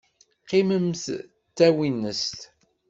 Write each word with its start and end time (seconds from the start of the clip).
Qqiment 0.43 1.01
d 1.15 1.17
tawinest. 1.57 2.39